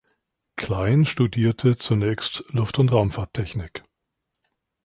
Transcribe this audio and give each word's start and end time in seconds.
Klein 0.55 1.05
studierte 1.05 1.77
zunächst 1.77 2.43
Luft- 2.51 2.79
und 2.79 2.91
Raumfahrttechnik. 2.91 3.83